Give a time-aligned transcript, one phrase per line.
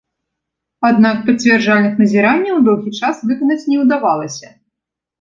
[0.89, 4.47] Аднак пацвярджальных назіранняў доўгі час выканаць не ўдавалася.